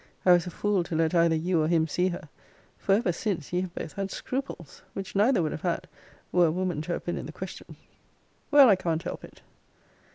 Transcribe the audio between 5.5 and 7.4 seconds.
have had, were a woman to have been in the